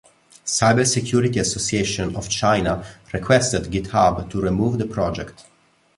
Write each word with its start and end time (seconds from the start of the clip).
Cyber 0.47 0.87
Security 0.87 1.37
Association 1.37 2.15
of 2.15 2.27
China 2.27 2.83
requested 3.13 3.65
GitHub 3.65 4.31
to 4.31 4.41
remove 4.41 4.79
the 4.79 4.87
project. 4.87 5.43